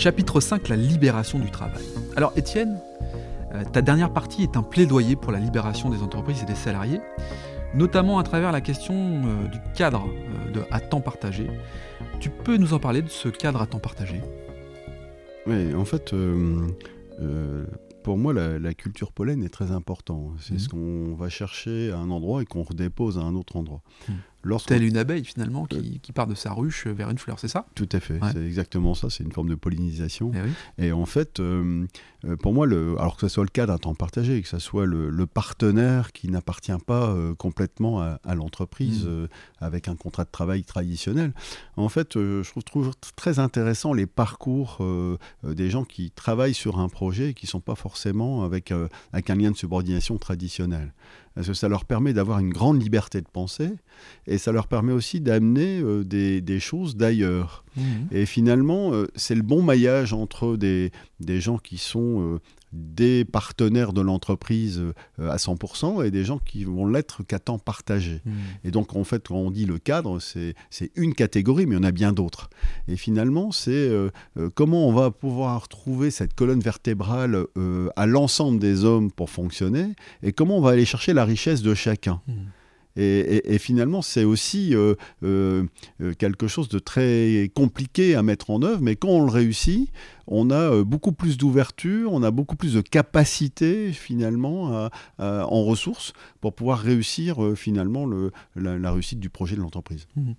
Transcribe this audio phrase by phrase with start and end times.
[0.00, 1.84] Chapitre 5, la libération du travail.
[2.16, 2.80] Alors Étienne,
[3.54, 7.02] euh, ta dernière partie est un plaidoyer pour la libération des entreprises et des salariés,
[7.74, 11.50] notamment à travers la question euh, du cadre euh, de, à temps partagé.
[12.18, 14.22] Tu peux nous en parler de ce cadre à temps partagé?
[15.46, 16.14] Oui, en fait,
[18.02, 20.32] pour moi, la, culture pollen est très importante.
[20.40, 20.70] C'est ce mmh.
[20.70, 23.82] qu'on va chercher à un endroit et qu'on redépose à un autre endroit.
[24.08, 24.12] Mmh.
[24.66, 27.66] Telle une abeille finalement qui, qui, part de sa ruche vers une fleur, c'est ça?
[27.74, 30.32] Tout à fait, c'est exactement ça, c'est une forme de pollinisation.
[30.78, 31.86] Eh et, en fait, euh,
[32.24, 34.58] euh, pour moi, le, alors que ce soit le cas d'un temps partagé, que ce
[34.58, 39.28] soit le, partenaire qui n'appartient pas euh, complètement à, l'entreprise mm.
[39.60, 41.32] avec un contrat de travail traditionnel,
[41.76, 44.78] en fait, je trouve, trouve, très intéressant les parcours
[45.42, 48.72] des gens qui travaillent sur un projet et qui ne sont pas forcément avec,
[49.12, 50.92] avec un lien de subordination traditionnel
[51.34, 53.70] parce que ça leur permet d'avoir une grande liberté de penser
[54.26, 57.64] et ça leur permet aussi d'amener euh, des, choses d'ailleurs.
[57.76, 57.82] Mmh.
[58.10, 62.38] Et finalement, euh, c'est le bon maillage entre des, des gens qui sont euh,
[62.72, 64.82] des partenaires de l'entreprise
[65.18, 68.22] à 100% et des gens qui vont l'être qu'à temps partagé.
[68.24, 68.30] Mmh.
[68.64, 70.54] Et donc, en fait, quand on dit le cadre, c'est
[70.94, 72.50] une catégorie, mais il y en a bien d'autres.
[72.88, 73.90] Et finalement, c'est
[74.54, 77.44] comment on va pouvoir trouver cette colonne vertébrale
[77.96, 81.74] à l'ensemble des hommes pour fonctionner et comment on va aller chercher la richesse de
[81.74, 82.20] chacun.
[82.26, 82.32] Mmh.
[82.96, 85.64] Et, finalement, c'est aussi euh, euh,
[86.00, 89.90] euh, quelque chose de très compliqué à mettre en œuvre, mais quand on le réussit,
[90.26, 94.88] on a beaucoup plus d'ouverture, on a beaucoup plus de capacité finalement
[95.18, 100.06] en ressources pour pouvoir réussir finalement le, la, réussite du projet de l'entreprise.
[100.14, 100.32] Mmh.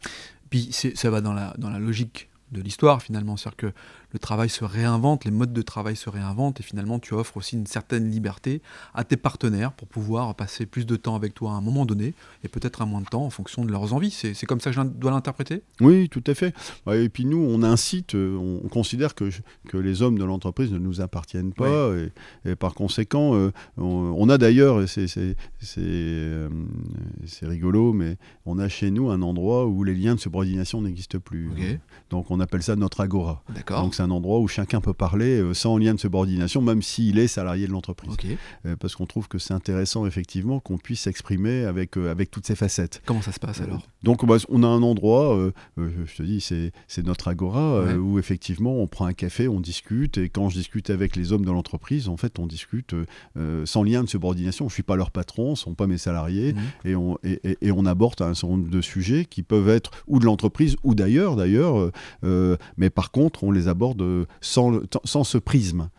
[0.50, 3.74] Puis ça va dans la, dans la logique de l'histoire finalement, c'est-à-dire que
[4.14, 7.56] le travail se réinvente, les modes de travail se réinventent et finalement tu offres aussi
[7.56, 8.62] une certaine liberté
[8.94, 12.14] à tes partenaires pour pouvoir passer plus de temps avec toi à un moment donné
[12.44, 14.12] et peut-être un moins de temps en fonction de leurs envies.
[14.12, 15.64] C'est comme ça que je dois l'interpréter?
[15.80, 16.53] Oui, tout à fait.
[16.92, 19.30] Et puis nous, on incite, euh, on considère que,
[19.70, 21.92] que les hommes de l'entreprise ne nous appartiennent pas
[22.46, 25.08] et, par conséquent, euh, on, a d'ailleurs, c'est
[25.78, 26.50] euh,
[27.25, 31.20] c'est rigolo, mais on a chez nous un endroit où les liens de subordination n'existent
[31.20, 31.50] plus.
[32.09, 33.44] Donc on appelle ça notre agora.
[33.56, 37.28] D'accord un endroit où chacun peut parler euh, sans lien de subordination, même s'il est
[37.28, 38.16] salarié de l'entreprise.
[38.66, 42.47] Euh, parce qu'on trouve que c'est intéressant, effectivement, qu'on puisse s'exprimer avec, euh, avec toutes
[42.47, 43.01] ces facettes.
[43.06, 43.81] Comment ça se passe alors?
[44.03, 48.88] Donc, bah, on a un endroit, je te dis, c'est notre agora, où effectivement, on
[48.88, 52.18] prend un café, on discute, et quand je discute avec les hommes de l'entreprise, en
[52.18, 52.96] fait, on discute
[53.66, 54.66] sans lien de subordination.
[54.66, 56.62] Je ne suis pas leur patron, ce ne sont pas mes salariés, mhm.
[56.85, 60.19] et, on, et, et, on aborde un certain nombre de sujets qui peuvent être ou
[60.19, 61.91] de l'entreprise ou d'ailleurs, d'ailleurs,
[62.78, 65.90] mais par contre, on les aborde de, sans, sans ce prisme.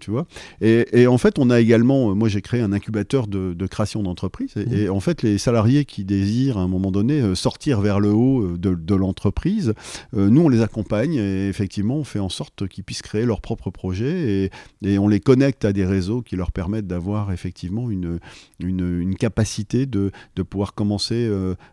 [0.00, 0.26] Tu vois?
[0.60, 4.56] Et, en fait, on a également, euh, moi j'ai créé un incubateur de, création d'entreprise.
[4.56, 4.72] Mmh.
[4.72, 8.10] Et, en fait, les salariés qui désirent à un moment donné euh, sortir vers le
[8.10, 9.74] haut euh, de, l'entreprise,
[10.12, 13.70] nous on les accompagne et effectivement on fait en sorte qu'ils puissent créer leur propre
[13.70, 14.50] projet et,
[14.84, 18.20] et, on les connecte à des réseaux qui leur permettent d'avoir effectivement une,
[18.60, 21.28] une, capacité de, de, pouvoir commencer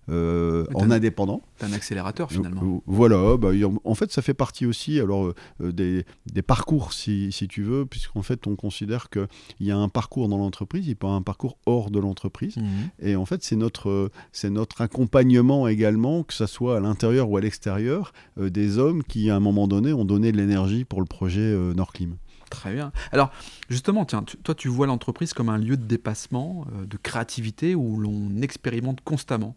[0.09, 1.41] en indépendant.
[1.61, 2.81] un accélérateur finalement.
[2.87, 3.51] voilà, bah,
[3.91, 4.99] en fait ça fait partie aussi.
[4.99, 9.27] Alors euh, des, parcours, si, tu veux, puisqu'en fait, on considère qu'il
[9.59, 12.57] y a un parcours dans l'entreprise, il peut y avoir un parcours hors de l'entreprise.
[12.57, 12.65] Mhm.
[13.01, 17.37] Et en fait, c'est notre, c'est notre accompagnement également, que ce soit à l'intérieur ou
[17.37, 20.99] à l'extérieur, euh, des hommes qui, à un moment donné, ont donné de l'énergie pour
[20.99, 22.15] le projet euh, Nordclim.
[22.51, 22.91] Très bien.
[23.11, 23.31] Alors,
[23.69, 28.41] justement, tiens, toi, tu vois l'entreprise comme un lieu de dépassement, de créativité, où l'on
[28.43, 29.55] expérimente constamment.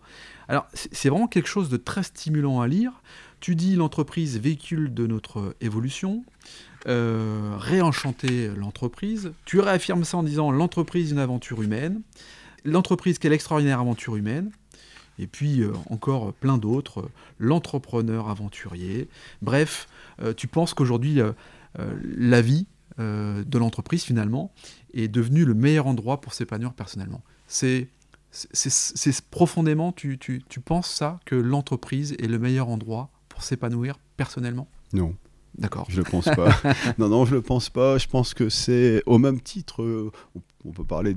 [0.49, 3.03] Alors, c'est vraiment quelque chose de très stimulant à lire.
[3.41, 6.25] Tu dis l'entreprise véhicule de notre évolution,
[6.87, 9.33] euh, réenchanter l'entreprise.
[9.45, 12.01] Tu réaffirmes ça en disant l'entreprise une aventure humaine,
[12.65, 14.51] l'entreprise quelle extraordinaire aventure humaine.
[15.19, 19.09] Et puis euh, encore plein d'autres, l'entrepreneur aventurier.
[19.43, 19.89] Bref,
[20.23, 21.21] euh, tu penses qu'aujourd'hui,
[21.77, 22.67] la vie
[22.99, 24.53] de l'entreprise, finalement,
[24.93, 27.23] est devenue le meilleur endroit pour s'épanouir personnellement.
[27.47, 27.89] C'est
[28.35, 33.99] c'est profondément, tu, tu, tu, penses ça, que l'entreprise est le meilleur endroit pour s'épanouir
[34.17, 34.69] personnellement?
[34.93, 35.15] Non.
[35.59, 35.87] D'accord.
[35.89, 36.61] Je ne pense pas.
[36.99, 37.99] non, non, je ne le pense pas.
[37.99, 39.83] Je pense que c'est au même titre.
[39.83, 40.11] Euh,
[40.67, 41.15] on peut parler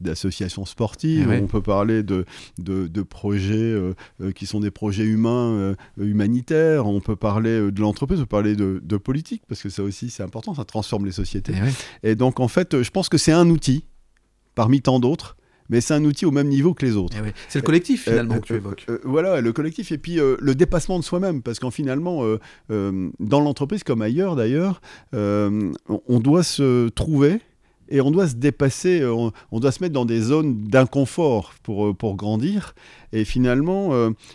[0.00, 2.26] d'associations sportives, on peut parler de,
[2.58, 8.18] de, projets euh, euh, qui sont des projets humains, humanitaires, on peut parler de l'entreprise,
[8.18, 11.54] on peut parler de, politique, parce que ça aussi c'est important, ça transforme les sociétés.
[12.02, 13.84] Et donc en fait, je pense que c'est un outil
[14.56, 15.36] parmi tant d'autres
[15.68, 17.16] mais c'est un outil au même niveau que les autres.
[17.18, 18.86] Eh c'est le collectif euh, finalement que tu euh, évoques.
[18.88, 22.22] Euh, voilà, le collectif et puis le dépassement de soi-même, parce qu'en finalement,
[22.68, 24.80] dans l'entreprise comme ailleurs d'ailleurs,
[25.12, 27.40] on doit se trouver
[27.90, 32.16] et on doit se dépasser, on, doit se mettre dans des zones d'inconfort pour, pour
[32.16, 32.74] grandir.
[33.12, 33.92] Et finalement,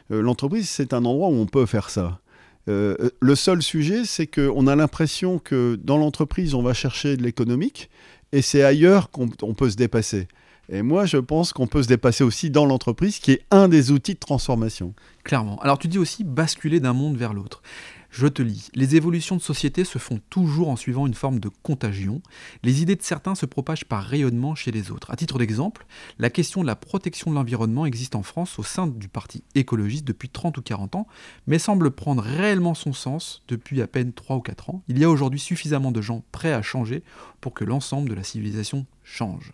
[0.09, 2.19] l'entreprise, c'est un endroit où on peut faire ça.
[2.67, 7.89] le seul sujet, c'est qu'on a l'impression que dans l'entreprise, on va chercher de l'économique
[8.31, 10.27] et c'est ailleurs qu'on peut se dépasser.
[10.69, 13.91] Et moi, je pense qu'on peut se dépasser aussi dans l'entreprise, qui est un des
[13.91, 14.93] outils de transformation.
[15.23, 15.59] Clairement.
[15.61, 17.61] Alors tu dis aussi basculer d'un monde vers l'autre.
[18.09, 18.69] Je te lis.
[18.75, 22.21] Les évolutions de société se font toujours en suivant une forme de contagion.
[22.61, 25.09] Les idées de certains se propagent par rayonnement chez les autres.
[25.09, 25.87] À titre d'exemple,
[26.19, 30.05] la question de la protection de l'environnement existe en France au sein du parti écologiste
[30.05, 31.07] depuis 30 ou 40 ans,
[31.47, 34.83] mais semble prendre réellement son sens depuis à peine 3 ou 4 ans.
[34.87, 37.03] Il y a aujourd'hui suffisamment de gens prêts à changer
[37.41, 39.53] pour que l'ensemble de la civilisation change.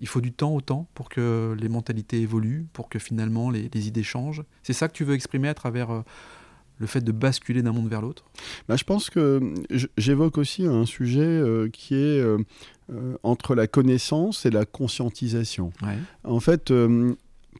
[0.00, 4.02] Il faut du temps autant pour que les mentalités évoluent, pour que finalement les, idées
[4.02, 4.44] changent.
[4.62, 6.02] C'est ça que tu veux exprimer à travers euh,
[6.80, 8.24] le fait de basculer d'un monde vers l'autre?
[8.68, 9.54] Bah, Je pense que
[9.96, 12.38] j'évoque aussi un sujet euh, qui est euh,
[12.90, 15.72] euh, entre la connaissance et la conscientisation.
[16.24, 16.72] En fait,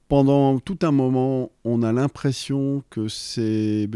[0.09, 3.89] pendant tout un moment, on a l'impression que c'est,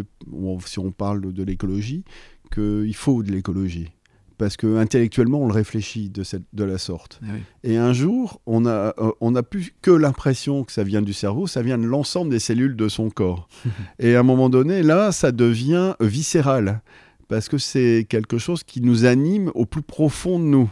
[0.66, 2.04] si on parle de l'écologie,
[2.52, 3.90] qu'il faut de l'écologie
[4.38, 7.20] parce que intellectuellement on le réfléchit de, cette, de la sorte.
[7.22, 7.32] Ah
[7.62, 11.12] et un jour, on a, euh, on a plus que l'impression que ça vient du
[11.12, 13.48] cerveau, ça vient de l'ensemble des cellules de son corps.
[13.98, 16.82] et à un moment donné, là, ça devient viscéral,
[17.28, 20.70] parce que c'est quelque chose qui nous anime au plus profond de nous.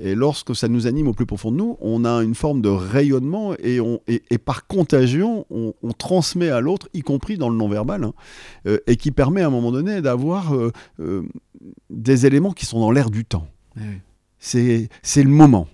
[0.00, 2.68] Et lorsque ça nous anime au plus profond de nous, on a une forme de
[2.68, 8.04] rayonnement et, on, et, par contagion, on, transmet à l'autre, y compris dans le non-verbal,
[8.04, 8.14] hein,
[8.66, 10.72] euh, et qui permet à un moment donné d'avoir euh,
[11.90, 13.46] des éléments qui sont dans l'air du temps.
[13.78, 14.00] Eh
[14.38, 15.68] c'est le moment.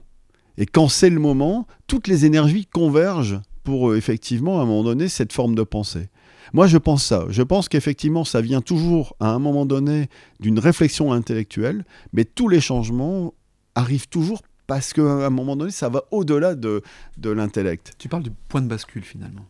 [0.59, 4.85] Et quand c'est le moment, toutes les énergies convergent pour euh, effectivement, à un moment
[4.85, 6.09] donné, cette forme de pensée.
[6.53, 7.27] Moi, je pense ça.
[7.31, 10.09] Je pense qu'effectivement, ça vient toujours, à un moment donné,
[10.41, 13.35] d'une réflexion intellectuelle, mais tous les changements
[13.75, 16.83] arrivent toujours parce qu'à un moment donné, ça va au-delà de,
[17.19, 17.95] de l'intellect.
[17.99, 19.45] Tu parles du point de bascule, finalement.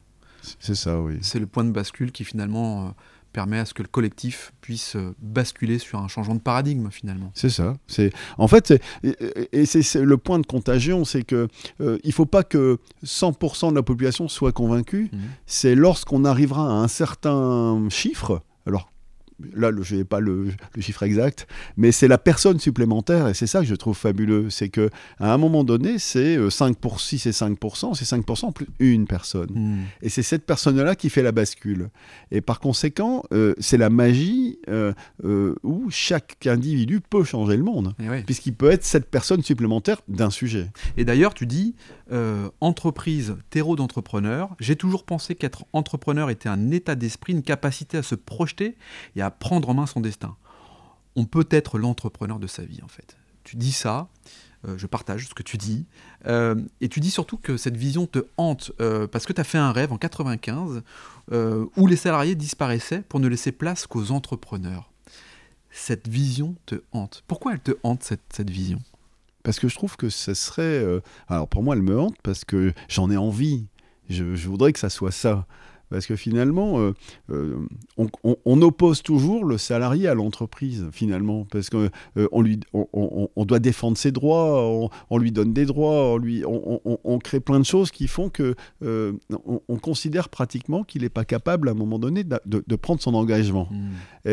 [0.59, 1.19] C'est ça, oui.
[1.21, 2.91] C'est le point de bascule qui, finalement, euh,
[3.33, 7.31] permet à ce que le collectif puisse euh, basculer sur un changement de paradigme finalement.
[7.35, 7.77] C'est ça.
[7.87, 11.49] C'est en fait et, c'est le point de contagion, c'est que
[11.81, 15.11] euh, il faut pas que 100% de la population soit convaincue.
[15.13, 15.19] Mmh.
[15.47, 18.43] C'est lorsqu'on arrivera à un certain chiffre.
[19.55, 20.49] Là, je n'ai pas le,
[20.81, 21.47] chiffre exact,
[21.77, 25.33] mais c'est la personne supplémentaire, et c'est ça que je trouve fabuleux, c'est que à
[25.33, 29.51] un moment donné, c'est 5 euh, pour 6 et 5%, c'est 5% plus une personne.
[29.51, 29.85] Hmm.
[30.03, 31.91] Et c'est cette personne-là qui fait la bascule.
[32.31, 34.93] Et par conséquent, euh, c'est la magie euh,
[35.63, 40.31] où chaque individu peut changer le monde, eh puisqu'il peut être cette personne supplémentaire d'un
[40.31, 40.69] sujet.
[40.97, 41.75] Et d'ailleurs, tu dis,
[42.61, 48.03] entreprise, terreau d'entrepreneur, j'ai toujours pensé qu'être entrepreneur était un état d'esprit, une capacité à
[48.03, 48.77] se projeter
[49.17, 50.37] et à prendre en main son destin.
[51.17, 53.17] On peut être l'entrepreneur de sa vie, en fait.
[53.45, 54.09] Tu dis ça,
[54.69, 55.87] euh, je partage ce que tu dis,
[56.27, 59.45] euh, et tu dis surtout que cette vision te hante, euh, parce que tu as
[59.45, 60.83] fait un rêve en 95
[61.77, 64.91] où les salariés disparaissaient pour ne laisser place qu'aux entrepreneurs.
[65.71, 67.23] Cette vision te hante.
[67.29, 68.81] Pourquoi elle te hante, cette vision?
[69.43, 70.85] Parce que je trouve que ce serait...
[71.29, 73.67] alors pour moi, elle me hante parce que j'en ai envie.
[74.09, 75.47] Je, je, voudrais que ça soit ça.
[75.91, 76.95] Parce que finalement, euh,
[77.31, 77.57] euh,
[78.45, 81.45] on, oppose toujours le salarié à l'entreprise, finalement.
[81.51, 86.17] Parce qu'on euh, on, on, doit défendre ses droits, on, lui donne des droits, on,
[86.17, 91.25] lui, on, crée plein de choses qui font que on, considère pratiquement qu'il n'est pas
[91.25, 93.69] capable, à un moment donné, de, prendre son engagement.
[93.71, 94.31] Mmh.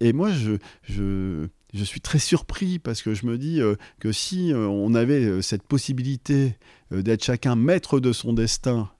[0.00, 3.60] Et, moi, je, je, je, suis très surpris parce que je me dis
[3.98, 6.56] que si on avait cette possibilité
[6.90, 8.90] d'être chacun maître de son destin,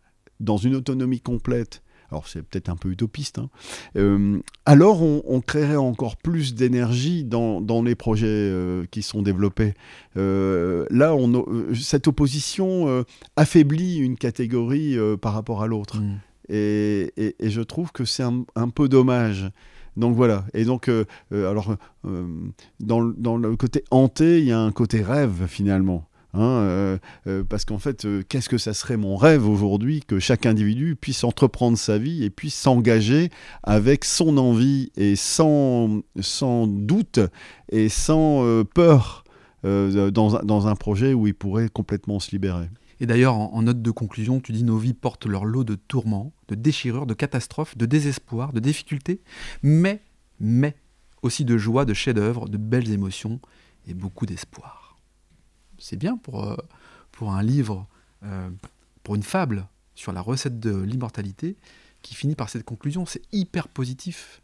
[0.40, 3.50] dans une autonomie complète, alors c'est peut-être un peu utopiste, hein.
[3.96, 9.74] euh, alors on, créerait encore plus d'énergie dans, les projets euh, qui sont développés.
[10.16, 13.04] Euh, là, on, cette opposition
[13.36, 16.00] affaiblit une catégorie par rapport à l'autre.
[16.00, 16.18] Mm.
[16.48, 19.50] Et, je trouve que c'est un, peu dommage.
[19.96, 20.44] Donc voilà.
[20.54, 20.90] Et donc,
[21.32, 26.10] alors, dans, dans, le côté hanté, il y a un côté rêve finalement.
[26.32, 30.20] Hein, euh, euh, parce qu'en fait, euh, qu'est-ce que ça serait mon rêve aujourd'hui que
[30.20, 33.30] chaque individu puisse entreprendre sa vie et puisse s'engager
[33.64, 37.18] avec son envie et sans, sans doute
[37.72, 39.24] et sans peur
[39.64, 42.68] dans, dans, un projet où il pourrait complètement se libérer.
[43.00, 46.32] Et d'ailleurs, en, note de conclusion, tu dis nos vies portent leur lot de tourments,
[46.48, 49.20] de déchirures, de catastrophes, de désespoir, de difficultés,
[49.62, 50.02] mais,
[50.38, 50.76] mais
[51.22, 53.40] aussi de joie, de chefs-d'œuvre, de belles émotions
[53.86, 54.80] et beaucoup d'espoir
[55.80, 56.56] c'est bien pour, euh,
[57.22, 57.86] un livre,
[58.22, 58.48] euh,
[59.02, 61.56] pour une fable sur la recette de l'immortalité,
[62.00, 63.04] qui finit par cette conclusion.
[63.04, 64.40] C'est hyper positif.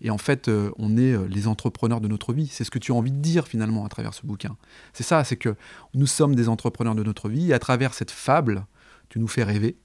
[0.00, 2.48] Et en fait, euh, on est les entrepreneurs de notre vie.
[2.48, 4.56] C'est ce que tu as envie de dire finalement à travers ce bouquin.
[4.92, 5.54] C'est ça, c'est que
[5.94, 7.50] nous sommes des entrepreneurs de notre vie.
[7.50, 8.66] Et à travers cette fable,
[9.08, 9.76] tu nous fais rêver.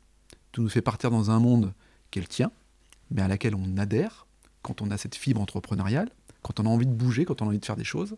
[0.52, 1.74] Tu nous fais partir dans un monde
[2.10, 2.52] qui est le tien,
[3.10, 4.28] mais à laquelle on adhère,
[4.62, 6.10] quand on a cette fibre entrepreneuriale,
[6.42, 8.16] quand on a envie de bouger, quand on a envie de faire des choses.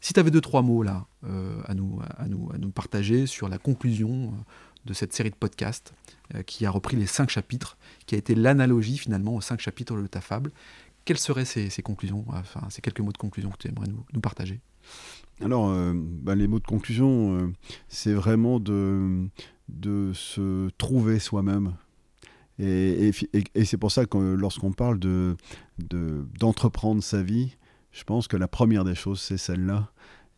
[0.00, 3.26] Si tu avais deux, trois mots là euh, à, nous, à, nous, à nous partager
[3.26, 4.42] sur la conclusion euh,
[4.84, 5.94] de cette série de podcasts
[6.34, 9.96] euh, qui a repris les cinq chapitres, qui a été l'analogie finalement aux cinq chapitres
[9.96, 10.52] de ta fable,
[11.04, 14.60] quelles seraient ces, conclusions, enfin ces quelques mots de conclusion que tu aimerais nous, partager?
[15.40, 17.52] Alors, bah, les mots de conclusion,
[17.88, 19.30] c'est vraiment de,
[20.12, 21.74] se trouver soi-même.
[22.58, 23.12] Et,
[23.64, 25.36] c'est pour ça que lorsqu'on parle de,
[25.78, 27.56] d'entreprendre sa vie,
[27.92, 29.90] je pense que la première des choses, c'est celle-là.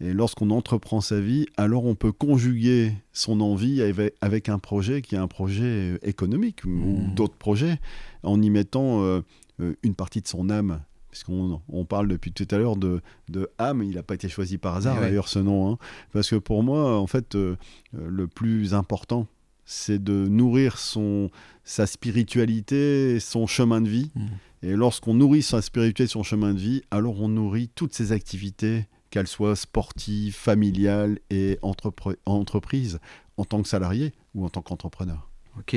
[0.03, 3.81] Et lorsqu'on entreprend sa vie, alors on peut conjuguer son envie
[4.21, 7.15] avec, un projet qui est un projet économique ou mmh.
[7.15, 7.79] d'autres projets,
[8.25, 9.21] en y mettant euh,
[9.61, 10.83] euh, une partie de son âme.
[11.11, 14.59] Puisqu'on on parle depuis tout à l'heure de, de, âme, il n'a pas été choisi
[14.59, 15.71] par hasard d'ailleurs ce nom.
[15.71, 15.79] Hein.
[16.13, 17.57] Parce que pour moi, en fait, euh,
[17.95, 19.29] le plus important,
[19.67, 21.31] c'est de nourrir son,
[21.65, 24.11] sa spiritualité, son chemin de vie.
[24.15, 24.27] Mmh.
[24.65, 28.87] Et lorsqu'on nourrit sa spiritualité, son chemin de vie, alors on nourrit toutes ses activités,
[29.13, 32.99] qu'elles soient sportives, familiales et entreprises,
[33.37, 35.29] en tant que salarié ou en tant qu'entrepreneur.
[35.59, 35.77] Ok.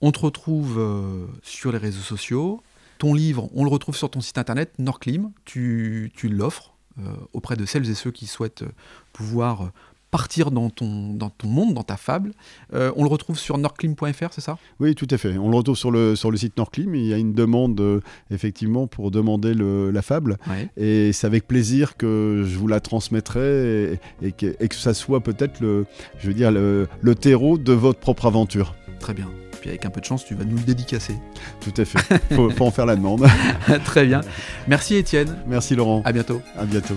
[0.00, 2.62] On te retrouve euh, sur les réseaux sociaux.
[2.98, 5.30] Ton livre, on le retrouve sur ton site internet, Norclim.
[5.44, 8.64] Tu, tu l'offres euh, auprès de celles et ceux qui souhaitent
[9.12, 9.70] pouvoir
[10.12, 12.32] partir dans ton, dans ton monde, dans ta fable.
[12.74, 14.58] Euh, on le retrouve sur nordclim.fr, c'est ça?
[14.78, 15.38] Oui, tout à fait.
[15.38, 16.94] On le retrouve sur le, sur le site Nordclim.
[16.94, 18.00] Il y a une demande, euh,
[18.30, 20.36] effectivement, pour demander le, la fable.
[20.76, 25.20] Et c'est avec plaisir que je vous la transmettrai et, que, et que, ça soit
[25.20, 25.86] peut-être le,
[26.18, 28.74] je veux dire, le, le terreau de votre propre aventure.
[29.00, 29.30] Très bien.
[29.62, 31.14] Puis avec un peu de chance, tu vas nous le dédicacer.
[31.60, 32.20] Tout à fait.
[32.30, 33.24] Il faut, faut en faire la demande.
[33.86, 34.20] Très bien.
[34.68, 35.38] Merci Étienne.
[35.46, 36.02] Merci Laurent.
[36.04, 36.42] À bientôt.
[36.58, 36.96] À bientôt.